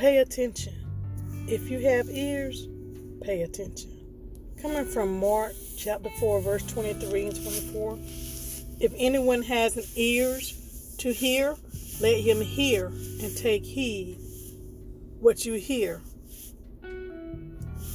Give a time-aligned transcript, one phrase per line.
[0.00, 0.72] pay attention.
[1.46, 2.66] If you have ears,
[3.20, 3.90] pay attention.
[4.62, 7.98] Coming from Mark chapter 4, verse 23 and 24.
[8.80, 11.54] If anyone has an ears to hear,
[12.00, 14.16] let him hear and take heed
[15.20, 16.00] what you hear.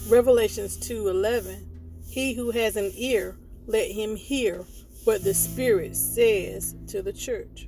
[0.08, 1.66] Revelations 2:11
[2.08, 3.36] He who has an ear,
[3.66, 4.64] let him hear
[5.06, 7.68] what the Spirit says to the church.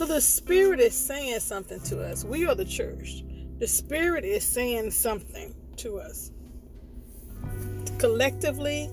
[0.00, 2.24] So the Spirit is saying something to us.
[2.24, 3.22] We are the church.
[3.58, 6.32] The Spirit is saying something to us.
[7.98, 8.88] Collectively,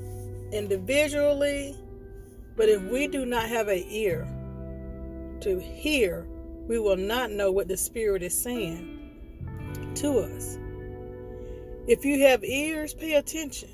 [0.51, 1.77] individually,
[2.57, 4.27] but if we do not have an ear
[5.39, 6.27] to hear,
[6.67, 10.59] we will not know what the Spirit is saying to us.
[11.87, 13.69] If you have ears, pay attention.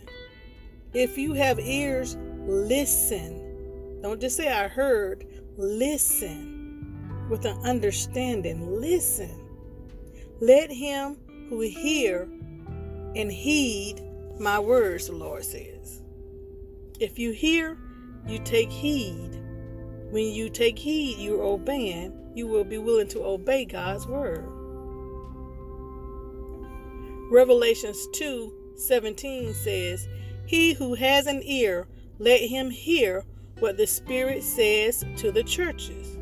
[0.93, 4.01] If you have ears, listen.
[4.03, 5.25] Don't just say, I heard.
[5.57, 6.52] Listen
[7.29, 8.79] with an understanding.
[8.79, 9.39] Listen.
[10.39, 11.17] Let him
[11.49, 12.27] who hear
[13.15, 14.01] and heed
[14.39, 16.01] my words, the Lord says.
[16.99, 17.77] If you hear,
[18.27, 19.39] you take heed.
[20.09, 22.31] When you take heed, you're obeying.
[22.35, 24.45] You will be willing to obey God's word.
[27.31, 30.07] Revelations 2 17 says,
[30.45, 31.87] He who has an ear,
[32.19, 33.23] let him hear
[33.59, 36.17] what the Spirit says to the churches.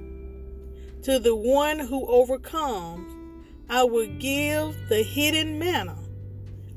[1.04, 3.12] To the one who overcomes,
[3.68, 5.98] I will give the hidden manna.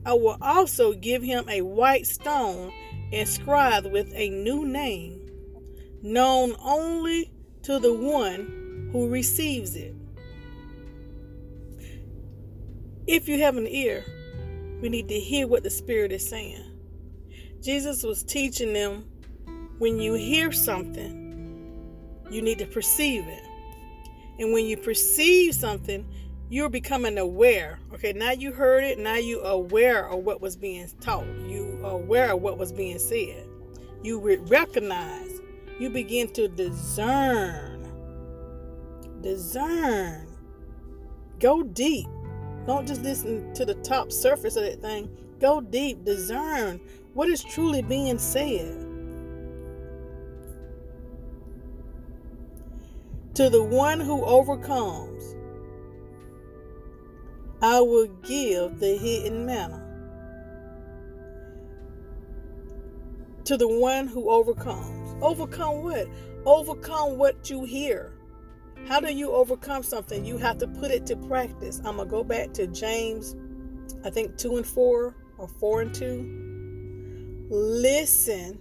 [0.07, 2.73] I will also give him a white stone
[3.13, 5.29] inscribed with a new name,
[6.03, 7.33] known only
[7.65, 9.95] to the one who receives it.
[13.07, 14.05] If you have an ear,
[14.81, 16.65] we need to hear what the Spirit is saying.
[17.61, 19.05] Jesus was teaching them
[19.79, 21.21] when you hear something,
[22.31, 23.43] you need to perceive it.
[24.39, 26.07] And when you perceive something,
[26.49, 27.79] you're becoming aware.
[27.95, 31.27] Okay, now you heard it, now you aware of what was being taught.
[31.47, 33.47] You are aware of what was being said.
[34.03, 35.41] You recognize.
[35.79, 37.89] You begin to discern.
[39.23, 40.29] Discern.
[41.41, 42.07] Go deep.
[42.67, 45.11] Don't just listen to the top surface of that thing.
[45.41, 46.81] Go deep, discern
[47.15, 48.77] what is truly being said.
[53.35, 55.35] To the one who overcomes,
[57.61, 59.81] I will give the hidden manna.
[63.47, 65.17] To the one who overcomes.
[65.21, 66.07] Overcome what?
[66.47, 68.13] Overcome what you hear.
[68.87, 70.25] How do you overcome something?
[70.25, 71.79] You have to put it to practice.
[71.85, 73.35] I'm going to go back to James,
[74.05, 77.47] I think 2 and 4 or 4 and 2.
[77.51, 78.61] Listen.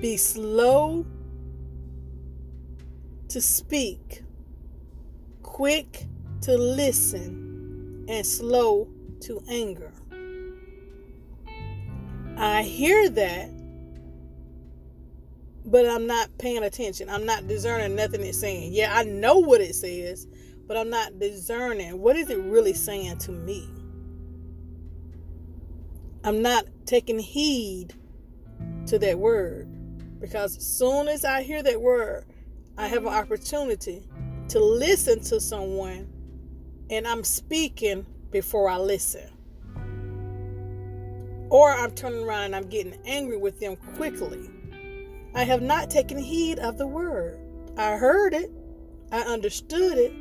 [0.00, 1.04] Be slow
[3.32, 4.22] to speak,
[5.42, 6.06] quick
[6.42, 8.88] to listen, and slow
[9.20, 9.92] to anger.
[12.36, 13.50] I hear that
[15.64, 17.08] but I'm not paying attention.
[17.08, 18.72] I'm not discerning nothing it's saying.
[18.72, 20.26] Yeah, I know what it says,
[20.66, 23.68] but I'm not discerning what is it really saying to me.
[26.24, 27.94] I'm not taking heed
[28.86, 29.68] to that word
[30.20, 32.24] because as soon as I hear that word,
[32.78, 34.08] I have an opportunity
[34.48, 36.12] to listen to someone
[36.90, 39.28] and I'm speaking before I listen.
[41.50, 44.48] Or I'm turning around and I'm getting angry with them quickly
[45.34, 47.38] I have not taken heed of the word.
[47.78, 48.50] I heard it,
[49.10, 50.12] I understood it,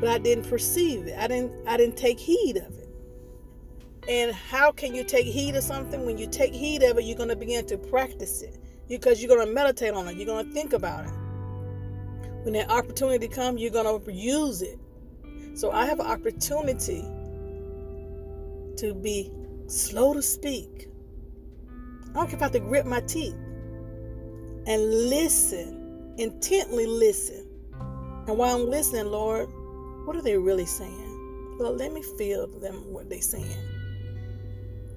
[0.00, 1.18] but I didn't perceive it.
[1.18, 2.88] I didn't I didn't take heed of it.
[4.06, 6.04] And how can you take heed of something?
[6.04, 9.34] When you take heed of it, you're going to begin to practice it because you're
[9.34, 10.16] going to meditate on it.
[10.16, 11.12] You're going to think about it.
[12.42, 14.78] When that opportunity comes, you're going to use it.
[15.54, 17.02] So I have an opportunity
[18.76, 19.32] to be
[19.66, 20.88] slow to speak.
[22.10, 23.34] I don't care if I have to grip my teeth
[24.66, 27.46] and listen, intently listen.
[28.26, 29.48] And while I'm listening, Lord,
[30.06, 31.56] what are they really saying?
[31.58, 33.56] Well, let me feel them what they're saying.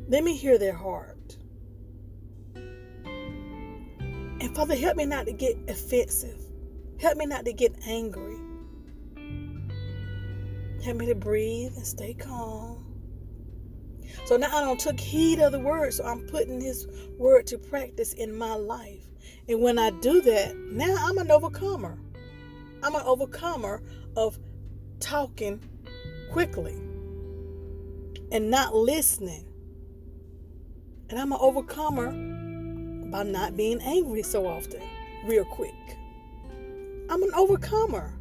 [0.09, 1.37] Let me hear their heart.
[4.41, 6.39] And Father, help me not to get offensive.
[7.01, 8.37] Help me not to get angry.
[10.83, 12.85] Help me to breathe and stay calm.
[14.25, 16.87] So now I don't took heed of the word, so I'm putting his
[17.17, 19.07] word to practice in my life.
[19.49, 21.97] And when I do that, now I'm an overcomer.
[22.83, 23.81] I'm an overcomer
[24.15, 24.37] of
[24.99, 25.59] talking
[26.31, 26.73] quickly
[28.31, 29.47] and not listening.
[31.09, 32.11] And I'm an overcomer
[33.09, 34.81] by not being angry so often,
[35.25, 35.73] real quick.
[37.11, 38.13] I'm an overcomer.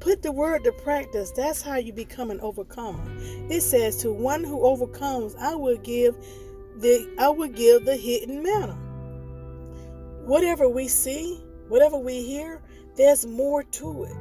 [0.00, 1.30] Put the word to practice.
[1.30, 3.02] That's how you become an overcomer.
[3.48, 6.14] It says, "To one who overcomes, I will give
[6.76, 8.76] the I will give the hidden manna."
[10.26, 12.60] Whatever we see, whatever we hear,
[12.96, 14.16] there's more to it.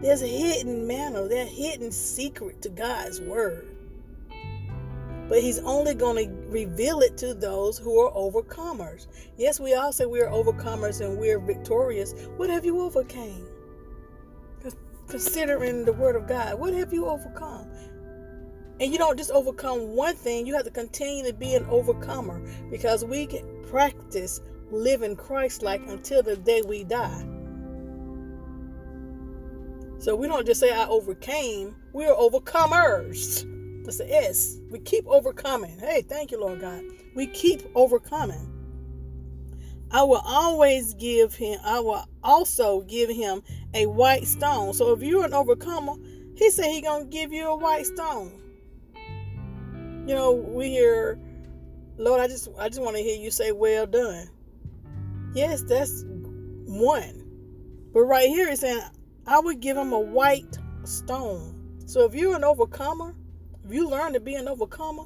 [0.00, 3.76] There's a hidden manna, there's hidden secret to God's word.
[5.30, 9.06] But he's only going to reveal it to those who are overcomers.
[9.38, 12.12] Yes, we all say we are overcomers and we're victorious.
[12.36, 13.46] What have you overcame?
[15.10, 16.58] considering the word of God.
[16.58, 17.68] What have you overcome?
[18.80, 22.40] And you don't just overcome one thing, you have to continue to be an overcomer
[22.70, 24.40] because we can practice
[24.70, 27.26] living Christ like until the day we die.
[29.98, 33.44] So we don't just say I overcame, we are overcomers.
[33.84, 34.58] That's the S.
[34.70, 35.78] We keep overcoming.
[35.78, 36.82] Hey, thank you, Lord God.
[37.14, 38.50] We keep overcoming.
[39.90, 43.42] I will always give him, I will also give him
[43.74, 44.72] a white stone.
[44.72, 45.94] So if you're an overcomer,
[46.36, 48.40] he said he gonna give you a white stone.
[50.06, 51.18] You know, we hear,
[51.96, 54.28] Lord, I just I just want to hear you say, Well done.
[55.34, 57.24] Yes, that's one.
[57.92, 58.80] But right here it's saying,
[59.26, 61.56] I would give him a white stone.
[61.86, 63.14] So if you're an overcomer,
[63.72, 65.04] you learn to be an overcomer,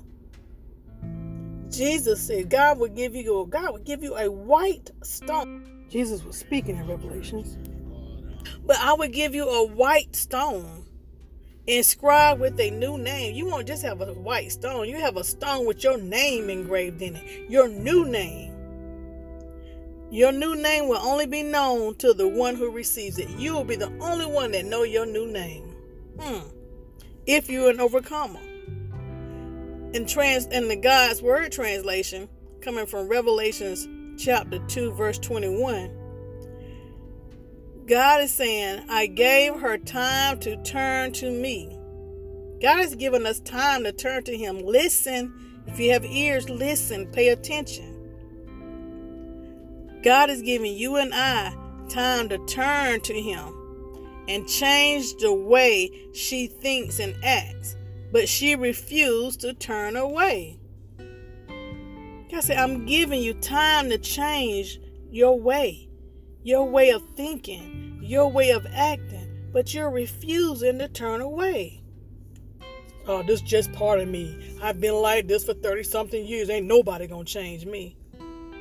[1.71, 5.87] Jesus said God would give you God would give you a white stone.
[5.89, 7.59] Jesus was speaking in Revelations.
[8.65, 10.87] But I would give you a white stone
[11.67, 13.35] inscribed with a new name.
[13.35, 17.03] You won't just have a white stone, you have a stone with your name engraved
[17.03, 18.53] in it, your new name.
[20.11, 23.29] Your new name will only be known to the one who receives it.
[23.31, 25.75] You will be the only one that know your new name.
[26.21, 26.47] Hmm.
[27.27, 28.39] If you're an overcomer
[29.95, 32.29] in trans in the God's word translation
[32.61, 33.89] coming from Revelations
[34.23, 36.05] chapter 2 verse 21
[37.87, 41.79] God is saying, I gave her time to turn to me.
[42.63, 44.59] God has given us time to turn to Him.
[44.61, 45.35] Listen.
[45.67, 47.07] If you have ears, listen.
[47.13, 47.91] Pay attention.
[50.03, 51.55] God is giving you and I
[51.91, 53.55] time to turn to Him
[54.29, 57.77] and change the way she thinks and acts
[58.15, 60.57] but she refused to turn away.
[62.31, 64.79] God said, I'm giving you time to change
[65.11, 65.89] your way,
[66.45, 71.83] your way of thinking, your way of acting, but you're refusing to turn away.
[73.09, 74.57] Oh, this is just part of me.
[74.63, 76.49] I've been like this for 30 something years.
[76.51, 77.97] Ain't nobody gonna change me.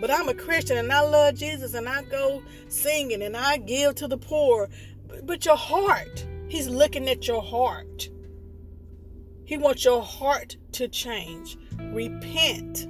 [0.02, 3.94] But I'm a Christian and I love Jesus and I go singing and I give
[3.96, 4.68] to the poor.
[5.22, 8.10] But your heart, He's looking at your heart.
[9.46, 11.58] He wants your heart to change.
[11.92, 12.88] Repent.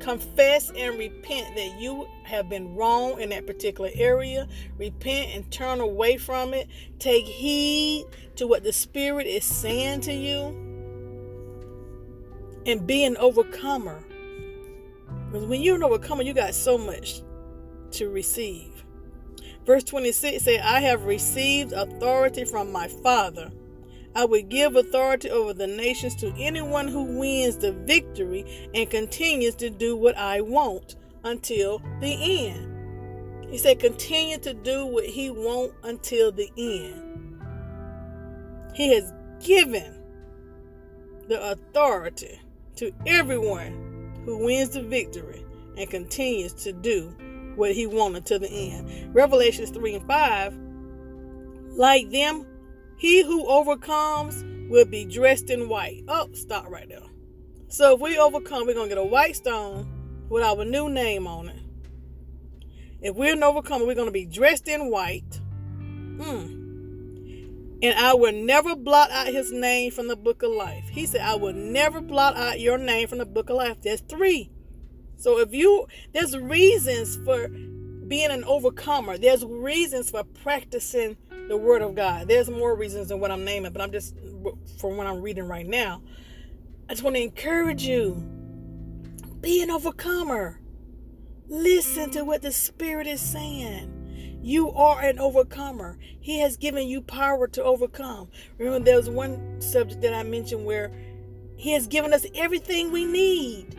[0.00, 4.46] Confess and repent that you have been wrong in that particular area.
[4.78, 6.68] Repent and turn away from it.
[6.98, 8.06] Take heed
[8.36, 10.62] to what the Spirit is saying to you.
[12.66, 14.04] And be an overcomer.
[15.30, 17.22] Because when you're an overcomer, you got so much
[17.92, 18.84] to receive.
[19.64, 23.50] Verse 26 says, I have received authority from my Father
[24.16, 29.54] I will give authority over the nations to anyone who wins the victory and continues
[29.56, 33.50] to do what I want until the end.
[33.50, 37.42] He said, continue to do what he wants until the end.
[38.74, 40.02] He has given
[41.28, 42.40] the authority
[42.76, 45.44] to everyone who wins the victory
[45.76, 47.14] and continues to do
[47.54, 49.14] what he wanted to the end.
[49.14, 50.58] Revelations 3 and 5
[51.76, 52.46] like them
[52.96, 56.02] he who overcomes will be dressed in white.
[56.08, 57.00] Oh, stop right there.
[57.68, 59.86] So if we overcome, we're going to get a white stone
[60.28, 61.62] with our new name on it.
[63.00, 65.40] If we're an overcomer, we're going to be dressed in white.
[66.20, 66.64] Hmm.
[67.82, 70.88] And I will never blot out his name from the book of life.
[70.88, 73.82] He said, I will never blot out your name from the book of life.
[73.82, 74.50] There's three.
[75.18, 77.48] So if you, there's reasons for
[78.08, 79.18] being an overcomer.
[79.18, 81.16] There's reasons for practicing
[81.48, 82.28] the Word of God.
[82.28, 84.14] There's more reasons than what I'm naming, but I'm just
[84.78, 86.02] from what I'm reading right now.
[86.88, 88.14] I just want to encourage you
[89.40, 90.60] be an overcomer.
[91.48, 94.40] Listen to what the Spirit is saying.
[94.42, 95.98] You are an overcomer.
[96.20, 98.28] He has given you power to overcome.
[98.58, 100.92] Remember, there was one subject that I mentioned where
[101.56, 103.76] He has given us everything we need.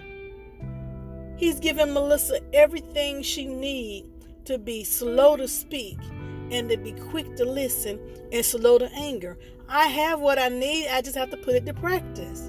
[1.37, 4.16] He's given Melissa everything she needs
[4.47, 5.97] to be slow to speak
[6.51, 7.99] and to be quick to listen
[8.31, 9.37] and slow to anger.
[9.69, 12.47] I have what I need, I just have to put it to practice.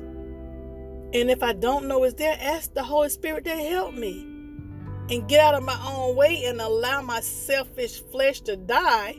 [1.13, 4.23] And if I don't know it's there, ask the Holy Spirit to help me
[5.11, 9.17] and get out of my own way and allow my selfish flesh to die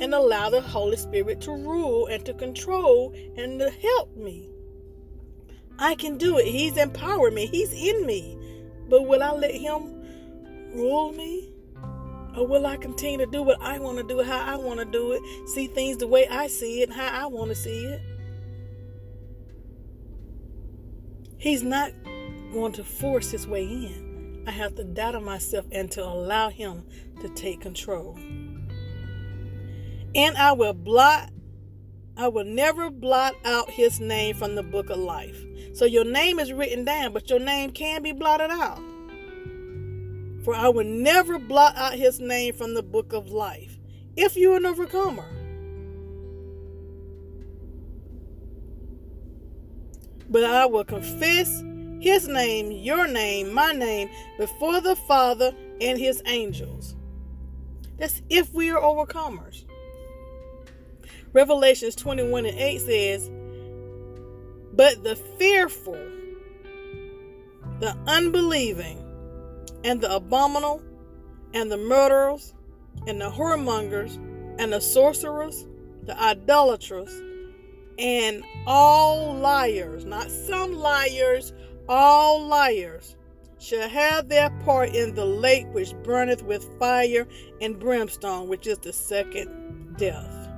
[0.00, 4.50] and allow the Holy Spirit to rule and to control and to help me.
[5.78, 6.46] I can do it.
[6.46, 8.36] He's empowered me, He's in me.
[8.88, 10.02] But will I let Him
[10.74, 11.52] rule me?
[12.36, 14.84] Or will I continue to do what I want to do, how I want to
[14.84, 18.00] do it, see things the way I see it, how I want to see it?
[21.38, 21.92] He's not
[22.52, 24.44] going to force his way in.
[24.46, 26.84] I have to doubt myself and to allow him
[27.20, 28.16] to take control.
[30.14, 31.30] And I will blot,
[32.16, 35.44] I will never blot out his name from the book of life.
[35.72, 38.82] So your name is written down, but your name can be blotted out.
[40.44, 43.78] For I will never blot out his name from the book of life.
[44.16, 45.28] If you're an overcomer.
[50.28, 51.62] But I will confess
[52.00, 56.94] his name, your name, my name, before the Father and his angels.
[57.98, 59.64] That's if we are overcomers.
[61.32, 63.30] Revelations 21 and 8 says,
[64.72, 66.00] But the fearful,
[67.80, 69.04] the unbelieving,
[69.84, 70.82] and the abominable,
[71.54, 72.54] and the murderers,
[73.06, 74.16] and the whoremongers,
[74.58, 75.66] and the sorcerers,
[76.04, 77.10] the idolaters,
[77.98, 81.52] and all liars, not some liars,
[81.88, 83.16] all liars,
[83.58, 87.26] shall have their part in the lake which burneth with fire
[87.60, 90.48] and brimstone, which is the second death.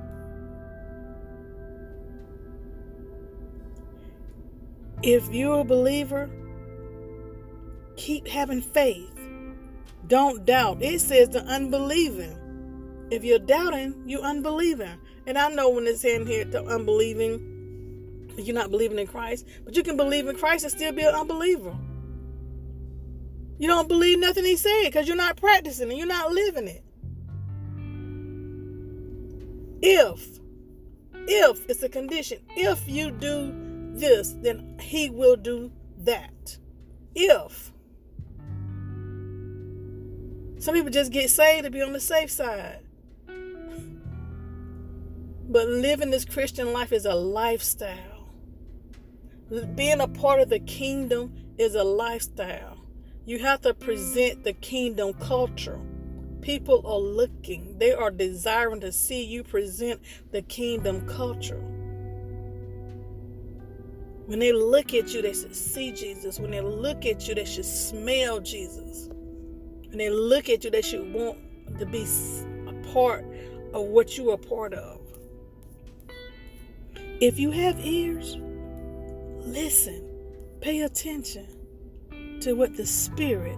[5.01, 6.29] If you're a believer,
[7.95, 9.11] keep having faith.
[10.07, 10.81] Don't doubt.
[10.81, 12.37] It says the unbelieving.
[13.11, 14.97] If you're doubting, you're unbelieving.
[15.25, 19.75] And I know when it's saying here the unbelieving, you're not believing in Christ, but
[19.75, 21.75] you can believe in Christ and still be an unbeliever.
[23.59, 26.83] You don't believe nothing he said because you're not practicing and you're not living it.
[29.81, 30.39] If,
[31.27, 33.53] if it's a condition, if you do
[33.93, 36.57] this, then he will do that.
[37.15, 37.72] If.
[40.63, 42.79] Some people just get saved to be on the safe side.
[45.49, 48.29] But living this Christian life is a lifestyle.
[49.75, 52.77] Being a part of the kingdom is a lifestyle.
[53.25, 55.81] You have to present the kingdom culture.
[56.39, 59.99] People are looking, they are desiring to see you present
[60.31, 61.59] the kingdom culture.
[64.27, 66.39] When they look at you, they should see Jesus.
[66.39, 69.09] When they look at you, they should smell Jesus.
[69.93, 71.37] When they look at you, they should want
[71.77, 72.07] to be
[72.67, 73.23] a part
[73.75, 74.99] of what you are part of.
[77.21, 78.37] If you have ears,
[79.37, 80.03] listen,
[80.61, 81.45] pay attention
[82.41, 83.55] to what the Spirit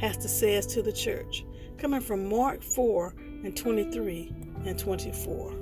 [0.00, 1.46] has to say to the church.
[1.78, 4.34] Coming from Mark 4 and 23
[4.66, 5.59] and 24.